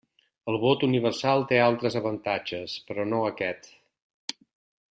El 0.51 0.55
vot 0.63 0.85
universal 0.87 1.45
té 1.51 1.59
altres 1.67 1.99
avantatges, 2.01 2.79
però 2.91 3.09
no 3.13 3.23
aquest. 3.29 3.73